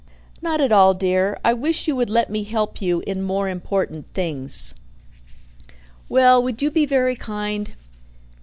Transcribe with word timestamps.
"Not 0.41 0.59
at 0.61 0.71
all, 0.71 0.95
dear. 0.95 1.37
I 1.45 1.53
wish 1.53 1.87
you 1.87 1.95
would 1.95 2.09
let 2.09 2.31
me 2.31 2.41
help 2.43 2.81
you 2.81 3.03
in 3.05 3.21
more 3.21 3.47
important 3.47 4.07
things." 4.09 4.73
"Well, 6.09 6.41
would 6.41 6.59
you 6.63 6.71
be 6.71 6.87
very 6.87 7.15
kind? 7.15 7.73